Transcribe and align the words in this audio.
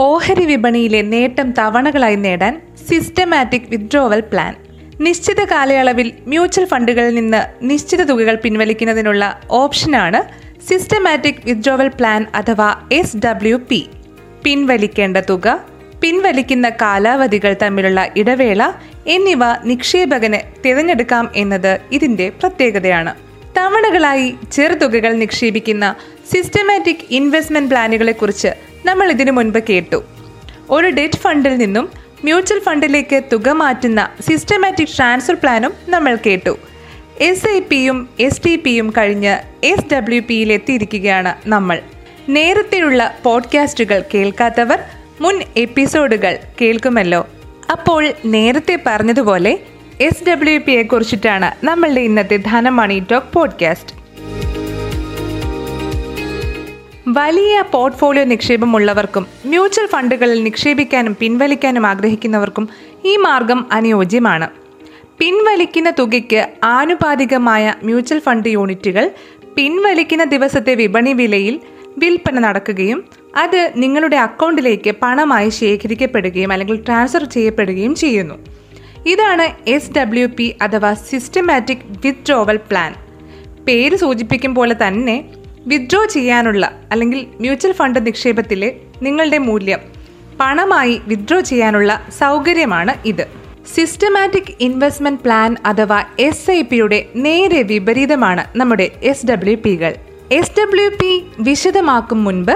ഓഹരി 0.00 0.44
വിപണിയിലെ 0.44 1.02
നേട്ടം 1.02 1.52
തവണകളായി 1.52 2.16
നേടാൻ 2.16 2.60
സിസ്റ്റമാറ്റിക് 2.88 3.68
വിത്ഡ്രോവൽ 3.68 4.20
പ്ലാൻ. 4.20 4.56
നിശ്ചിത 5.00 5.44
കാലയളവിൽ 5.44 6.12
മ്യൂച്വൽ 6.26 6.64
ഫണ്ടുകളിൽ 6.64 7.14
നിന്ന് 7.14 7.40
നിശ്ചിത 7.62 8.02
തുകകൾ 8.02 8.34
പിൻവലിക്കുന്നതിനുള്ള 8.34 9.40
ഓപ്ഷനാണ് 9.50 10.20
സിസ്റ്റമാറ്റിക് 10.68 11.42
വിത്ഡ്രോവൽ 11.44 11.88
പ്ലാൻ 11.88 12.26
അഥവാ 12.34 12.68
എസ് 12.92 13.16
ഡബ്ല്യു 13.16 13.56
പി. 13.68 13.80
പിൻവലിക്കേണ്ട 14.44 15.16
തുക 15.16 15.60
പിൻവലിക്കുന്ന 16.00 16.68
കാലാവധികൾ 16.70 17.56
തമ്മിലുള്ള 17.62 18.12
ഇടവേള 18.16 18.62
എന്നിവ 19.06 19.44
നിക്ഷേപകന് 19.64 20.40
തിരഞ്ഞെടുക്കാം 20.64 21.30
എന്നത് 21.34 21.80
ഇതിന്റെ 21.92 22.28
പ്രത്യേകതയാണ്. 22.28 23.14
തവണകളായി 23.56 24.34
ചെറുതുകകൾ 24.52 25.12
നിക്ഷേപിക്കുന്ന 25.12 25.94
സിസ്റ്റമാറ്റിക് 26.32 27.06
ഇൻവെസ്റ്റ്മെന്റ് 27.10 27.70
പ്ലാനുകളെ 27.70 28.12
കുറിച്ച് 28.12 28.67
നമ്മൾ 28.88 29.10
ഇതിനു 29.10 29.32
മുൻപ് 29.32 29.58
കേട്ടു. 29.70 30.04
ഒരു 30.70 30.86
ഡെറ്റ് 30.86 31.18
ഫണ്ടിൽ 31.18 31.56
നിന്നും 31.56 31.88
മ്യൂച്വൽ 32.24 32.60
ഫണ്ടിലേക്ക് 32.60 33.22
തുക 33.32 33.48
മാറ്റുന്ന 33.48 34.10
സിസ്റ്റമാറ്റിക് 34.28 34.88
ട്രാൻസ്ഫർ 34.96 35.34
പ്ലാനും 35.34 35.72
നമ്മൾ 35.88 36.18
കേട്ടു. 36.26 36.58
എസ് 37.20 37.48
ഐ 37.48 37.60
പിയും 37.60 38.08
എസ് 38.20 38.42
ടി 38.46 38.56
പിയും 38.56 38.90
കഴിഞ്ഞ് 38.90 39.38
എസ് 39.64 39.86
ഡബ്ല്യു 39.92 40.20
പിയിൽ 40.28 40.52
എത്തിയിരിക്കുകയാണ് 40.52 41.34
നമ്മൾ. 41.46 41.80
നേരത്തെയുള്ള 42.28 43.14
പോഡ്കാസ്റ്റുകൾ 43.22 44.04
കേൾക്കാത്തവർ 44.14 44.78
മുൻ 45.20 45.42
എപ്പിസോഡുകൾ 45.56 46.38
കേൾക്കുമല്ലോ. 46.60 47.28
അപ്പോൾ 47.70 48.12
നേരത്തെ 48.24 48.78
പറഞ്ഞതുപോലെ 48.86 49.58
എസ് 50.00 50.28
ഡബ്ല്യു 50.28 50.58
പിയെ 50.58 50.82
കുറിച്ചിട്ടാണ് 50.82 51.64
നമ്മളുടെ 51.64 52.00
ഇന്നത്തെ 52.00 52.36
ധനമണി 52.36 53.02
ടോക്ക് 53.10 53.32
പോഡ്കാസ്റ്റ് 53.32 53.97
വലിയ 57.16 57.64
പോർട്ട്ഫോളിയോ 57.72 58.24
നിക്ഷേപമുള്ളവർക്കും 58.24 59.26
മ്യൂച്വൽ 59.46 59.86
ഫണ്ടുകളിൽ 59.86 60.42
നിക്ഷേപിക്കാനും 60.44 61.16
പിൻവലിക്കാനും 61.20 61.86
ആഗ്രഹിക്കുന്നവർക്കും 61.86 62.68
ഈ 63.04 63.16
മാർഗം 63.16 63.72
അനുയോജ്യമാണ്. 63.72 64.48
പിൻവലിക്കുന്ന 65.18 65.90
തുകയ്ക്ക് 65.90 66.48
ആനുപാതികമായ 66.64 67.74
മ്യൂച്വൽ 67.84 68.18
ഫണ്ട് 68.18 68.48
യൂണിറ്റുകൾ 68.48 69.10
പിൻവലിക്കുന്ന 69.56 70.24
ദിവസത്തെ 70.24 70.74
വിപണി 70.74 71.12
വിലയിൽ 71.12 71.60
വിൽപ്പന 71.98 72.38
നടക്കുകയും 72.38 73.04
അത് 73.36 73.72
നിങ്ങളുടെ 73.76 74.16
അക്കൗണ്ടിലേക്ക് 74.16 74.94
പണമായി 75.02 75.48
ശേഖരിക്കപ്പെടുകയും 75.48 76.52
അല്ലെങ്കിൽ 76.52 76.76
ട്രാൻസ്ഫർ 76.76 77.24
ചെയ്യപ്പെടുകയും 77.24 77.94
ചെയ്യുന്നു. 77.94 78.34
ഇതാണ് 79.06 79.70
എസ് 79.70 79.92
ഡബ്ല്യു 79.92 80.26
പി 80.26 80.54
അഥവാ 80.62 80.94
സിസ്റ്റമാറ്റിക് 80.94 81.86
വിത്ഡ്രോവൽ 82.04 82.56
പ്ലാൻ 82.56 82.94
പേര് 83.68 83.96
സൂചിപ്പിക്കും 83.96 84.54
പോലെ 84.54 84.76
തന്നെ 84.86 85.24
വിത്ഡ്രോ 85.70 86.00
ചെയ്യാനുള്ള 86.04 86.64
അല്ലെങ്കിൽ 86.92 87.20
മ്യൂച്വൽ 87.40 87.72
ഫണ്ട് 87.72 88.06
നിക്ഷേപത്തിലെ 88.06 88.68
നിങ്ങളുടെ 89.02 89.38
മൂല്യം 89.38 89.80
പണമായി 90.40 90.94
വിത്ഡ്രോ 91.06 91.38
ചെയ്യാനുള്ള 91.40 91.92
സൗകര്യമാണ് 92.18 92.92
ഇത്. 93.04 93.24
സിസ്റ്റമാറ്റിക് 93.74 94.52
ഇൻവെസ്റ്റ്മെന്റ് 94.60 95.22
പ്ലാൻ 95.24 95.56
അഥവാ 95.66 95.98
എസ് 96.18 96.50
ഐ 96.50 96.60
പിയുടെ 96.62 96.98
നേരെ 97.16 97.62
വിപരീതമാണ് 97.62 98.44
നമ്മുടെ 98.58 98.86
എസ് 99.02 99.26
ഡബ്ല്യു 99.26 99.56
പികൾ 99.64 99.92
എസ് 100.32 100.54
ഡബ്ല്യു 100.60 100.88
പി 101.00 101.10
വിശദമാക്കും 101.40 102.24
മുൻപ് 102.24 102.54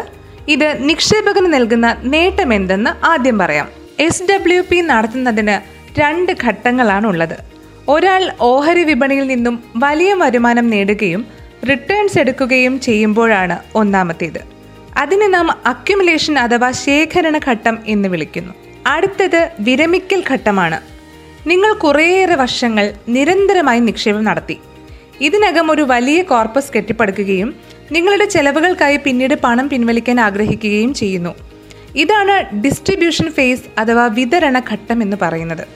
ഇത് 0.49 0.69
നിക്ഷേപകന് 0.89 1.49
നൽകുന്ന 1.55 1.89
നേട്ടമെന്തെന്ന് 2.05 2.91
ആദ്യം 3.07 3.37
പറയാം. 3.39 3.67
എസ് 4.01 4.27
ഡബ്ല്യു 4.31 4.63
പി 4.71 4.79
നടത്തുന്നതിന് 4.91 5.57
രണ്ട് 6.01 6.33
ഘട്ടങ്ങളാണ് 6.45 7.07
ഉള്ളത് 7.07 7.37
ഒരാൾ 7.89 8.23
ഓഹരി 8.41 8.83
വിപണിയിൽ 8.83 9.27
നിന്നും 9.27 9.55
വലിയ 9.77 10.11
വരുമാനം 10.15 10.67
നേടുകയും 10.71 11.23
റിട്ടേൺസ് 11.71 12.19
എടുക്കുകയും 12.19 12.81
ചെയ്യുമ്പോഴാണ് 12.81 13.59
ഒന്നാമത്തേത്. 13.75 14.41
അതിനെ 14.97 15.29
നാം 15.29 15.51
അക്യുമുലേഷൻ 15.67 16.39
അഥവാ 16.39 16.71
ശേഖരണ 16.71 17.41
ഘട്ടം 17.49 17.79
എന്ന് 17.87 18.09
വിളിക്കുന്നു. 18.09 18.55
അടുത്തത് 18.87 19.51
വിരമിക്കൽ 19.61 20.23
ഘട്ടമാണ്. 20.31 20.81
നിങ്ങൾ 21.47 21.73
കുറേയേറെ 21.73 22.35
വർഷങ്ങൾ 22.35 22.95
നിരന്തരമായി 23.09 23.81
നിക്ഷേപം 23.81 24.25
നടത്തി. 24.25 24.59
ഇതിനകം 25.21 25.71
ഒരു 25.71 25.83
വലിയ 25.83 26.23
കോർപ്പസ് 26.23 26.73
കെട്ടിപ്പടുക്കുകയും 26.77 27.57
നിങ്ങളുടെ 27.93 28.25
ചെലവുകൾക്കായി 28.25 28.97
പിന്നീട് 28.97 29.35
പണം 29.35 29.69
പിൻവലിക്കാൻ 29.69 30.21
ആഗ്രഹിക്കുകയും 30.21 30.95
ചെയ്യുന്നു. 30.95 31.35
ഇതാണ് 31.97 32.57
ഡിസ്ട്രിബ്യൂഷൻ 32.57 33.33
ഫേസ് 33.33 33.81
അഥവാ 33.81 34.07
വിതരണ 34.07 34.63
ഘട്ടം 34.71 35.03
എന്ന് 35.03 35.17
പറയുന്നത്. 35.23 35.67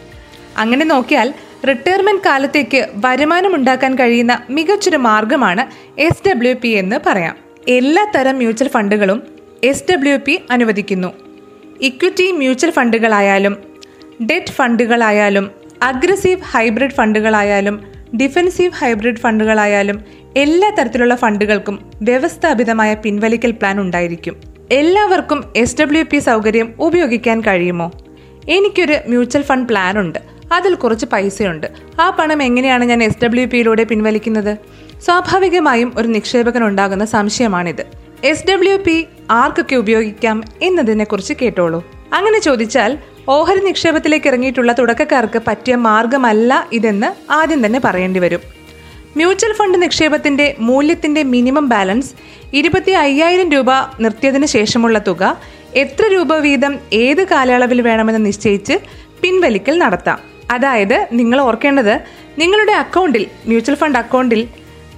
അങ്ങനെ 0.57 0.85
നോക്കിയാൽ 0.85 1.35
റിട്ടയർമെന്റ് 1.69 2.23
കാലത്തേക്ക് 2.27 2.89
വരുമാനം 2.95 3.55
ഉണ്ടാക്കാൻ 3.55 3.95
കഴിയുന്ന 3.95 4.43
മികച്ചൊരു 4.51 4.97
മാർഗമാണ് 4.97 5.67
എസ് 6.01 6.29
ഡബ്ല്യു 6.29 6.55
പി 6.55 6.69
എന്ന് 6.69 6.97
പറയാം. 7.07 7.37
എല്ലാ 7.69 8.07
തരം 8.15 8.37
മ്യൂച്വൽ 8.37 8.69
ഫണ്ടുകളും 8.69 9.23
എസ് 9.65 9.85
ഡബ്ല്യു 9.93 10.17
പി 10.17 10.41
അനുവദിക്കുന്നു. 10.51 11.13
ഇക്വിറ്റി 11.81 12.33
മ്യൂച്വൽ 12.33 12.71
ഫണ്ടുകളായാലും 12.71 13.57
ഡെറ്റ് 14.31 14.47
ഫണ്ടുകളായാലും 14.47 15.51
അഗ്രസീവ് 15.83 16.41
ഹൈബ്രിഡ് 16.41 16.91
ഫണ്ടുകളായാലും 16.91 17.85
ഡിഫൻസീവ് 18.23 18.73
ഹൈബ്രിഡ് 18.73 19.17
ഫണ്ടുകളായാലും 19.17 20.05
എല്ലാ 20.37 20.71
തരത്തിലുള്ള 20.71 21.15
ഫണ്ടുകൾക്കും 21.15 21.91
വ്യവസ്ഥാപിതമായ 22.03 22.95
പിൻവലിക്കൽ 22.95 23.51
പ്ലാൻ 23.51 23.81
ഉണ്ടായിരിക്കും. 23.81 24.37
എല്ലാവർക്കും 24.73 25.45
എസ് 25.57 25.77
ഡബ്ല്യു 25.81 26.05
പി 26.05 26.19
സൗകര്യം 26.19 26.75
ഉപയോഗിക്കാൻ 26.81 27.41
കഴിയുമോ? 27.41 27.93
എനിക്കൊരു 28.49 28.97
മ്യൂച്വൽ 29.09 29.43
ഫണ്ട് 29.43 29.69
പ്ലാൻ 29.69 29.99
ഉണ്ട്. 29.99 30.36
അതിൽ 30.53 30.75
കുറച്ച് 30.75 31.07
പൈസയുണ്ട്. 31.07 31.67
ആ 32.01 32.11
പണം 32.11 32.43
എങ്ങനെയാണ് 32.43 32.85
ഞാൻ 32.85 33.03
എസ് 33.03 33.25
ഡബ്ല്യു 33.25 33.47
പിയിലൂടെ 33.47 33.85
പിൻവലിക്കുന്നത്? 33.85 34.59
സ്വാഭാവികമായും 35.05 35.95
ഒരു 35.97 36.09
നിക്ഷേപകൻ 36.09 36.65
ഉണ്ടാകുന്ന 36.65 37.05
സംശയമാണിത്. 37.05 37.87
എസ് 38.25 38.47
ഡബ്ല്യു 38.51 38.77
പി 38.77 39.07
ആർക്കൊക്കെ 39.31 39.77
ഉപയോഗിക്കാം 39.77 40.45
എന്നതിനെക്കുറിച്ച് 40.63 41.35
കേട്ടോളൂ. 41.43 41.91
അങ്ങനെ 42.13 42.39
ചോദിച്ചാൽ 42.39 42.99
ഓഹരി 43.29 43.65
നിക്ഷേപത്തിലേക്ക് 43.65 44.27
ഇറങ്ങിയിട്ടുള്ള 44.27 44.73
തുടക്കക്കാർക്ക് 44.73 45.43
പറ്റിയ 45.47 45.75
മാർഗമല്ല 45.75 46.69
ഇതെന്ന് 46.73 47.33
ആദ്യം 47.33 47.67
തന്നെ 47.67 47.81
പറയേണ്ടി 47.85 48.21
വരും. 48.21 48.41
മ്യൂച്വൽ 49.17 49.53
ഫണ്ട് 49.53 49.83
നിക്ഷേപത്തിന്റെ 49.83 50.57
മൂല്യത്തിന്റെ 50.59 51.23
മിനിമം 51.23 51.69
ബാലൻസ് 51.69 52.15
ഇരുപത്തി 52.53 52.91
അയ്യായിരം 52.91 53.53
രൂപ 53.53 53.67
നിർത്തിയതിന് 54.01 54.47
ശേഷമുള്ള 54.47 54.99
തുക 54.99 55.37
എത്ര 55.75 56.09
രൂപ 56.13 56.35
വീതം 56.35 56.79
ഏത് 56.93 57.29
കാലയളവിൽ 57.29 57.81
വേണമെന്ന് 57.81 58.27
നിശ്ചയിച്ച് 58.27 58.73
പിൻവലിക്കൽ 59.23 59.79
നടത്താം. 59.79 60.36
അതായത് 60.51 61.09
നിങ്ങൾ 61.13 61.41
ഓർക്കേണ്ടത് 61.41 62.01
നിങ്ങളുടെ 62.39 62.73
അക്കൗണ്ടിൽ 62.73 63.27
മ്യൂച്വൽ 63.47 63.75
ഫണ്ട് 63.75 63.99
അക്കൗണ്ടിൽ 63.99 64.49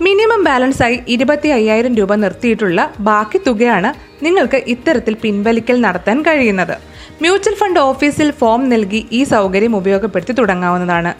മിനിമം 0.02 0.44
ബാലൻസായി 0.44 1.00
ഇരുപത്തി 1.08 1.48
അയ്യായിരം 1.48 1.94
രൂപ 1.94 2.14
നിർത്തിയിട്ടുള്ള 2.14 2.94
ബാക്കി 3.00 3.40
തുകയാണ് 3.46 3.94
നിങ്ങൾക്ക് 4.24 4.62
ഇത്തരത്തിൽ 4.66 5.14
പിൻവലിക്കൽ 5.14 5.80
നടത്താൻ 5.80 6.22
കഴിയുന്നത്. 6.22 6.78
മ്യൂച്വൽ 7.20 7.54
ഫണ്ട് 7.54 7.80
ഓഫീസിൽ 7.80 8.30
ഫോം 8.30 8.68
നൽകി 8.68 9.06
ഈ 9.12 9.24
സൗകര്യം 9.24 9.76
ഉപയോഗപ്പെടുത്തി 9.76 10.32
തുടങ്ങാവുന്നതാണ്. 10.32 11.14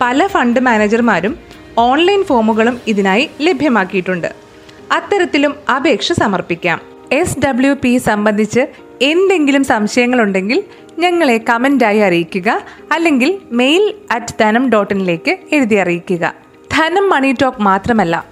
പല 0.00 0.26
ഫണ്ട് 0.26 0.60
മാനേജർമാരും 0.60 1.38
ഓൺലൈൻ 1.78 2.24
ഫോമുകളും 2.24 2.80
ഇതിനായി 2.86 3.30
ലഭ്യമാക്കിയിട്ടുണ്ട്. 3.40 4.34
അത്തരത്തിലും 4.92 5.54
അപേക്ഷ 5.76 6.12
സമർപ്പിക്കാം. 6.12 6.80
എസ് 7.12 7.38
ഡബ്ല്യു 7.46 7.72
പി 7.84 7.98
സംബന്ധിച്ച് 7.98 8.66
എന്തെങ്കിലും 9.02 9.64
സംശയങ്ങളുണ്ടെങ്കിൽ 9.64 10.62
ഞങ്ങളെ 10.98 11.38
കമന്റായി 11.38 11.98
അറിയിക്കുക 11.98 12.60
അല്ലെങ്കിൽ 12.92 13.38
മെയിൽ 13.50 13.94
അറ്റ് 14.10 14.34
ധനം 14.40 14.70
ഡോട്ട് 14.70 14.94
ഇനിലേക്ക് 14.94 15.38
എഴുതി 15.52 15.74
അറിയിക്കുക. 15.74 16.34
ധനം 16.72 17.10
മണി 17.10 17.34
ടോക്ക് 17.42 17.62
മാത്രമല്ല 17.62 18.24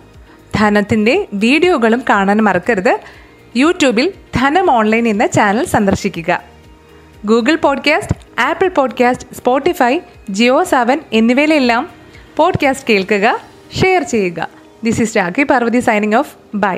ധനത്തിന്റെ 0.54 1.28
വീഡിയോകളും 1.34 2.02
കാണാൻ 2.10 2.36
മറക്കരുത്. 2.36 2.98
യൂട്യൂബിൽ 3.56 4.12
ധനം 4.34 4.70
ഓൺലൈൻ 4.70 5.08
എന്ന 5.08 5.26
ചാനൽ 5.26 5.64
സന്ദർശിക്കുക. 5.64 6.42
Google 7.26 7.56
podcast 7.56 8.40
Apple 8.40 8.68
podcast 8.68 9.36
Spotify 9.36 9.98
Jio 10.30 10.64
seven 10.64 11.00
എന്നിവയിലെല്ലാം 11.12 11.90
podcast 12.36 12.92
കേൾക്കുക 12.92 13.40
ഷെയർ 13.80 14.02
ചെയ്യുക. 14.02 14.48
This 14.84 15.00
is 15.00 15.16
Rakhi 15.16 15.42
Parvathi 15.42 15.80
signing 15.80 16.14
off 16.14 16.36
bye 16.54 16.76